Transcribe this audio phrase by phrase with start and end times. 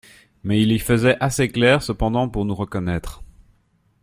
[0.43, 3.21] Mais il y faisait assez clair cependant pour nous reconnaître.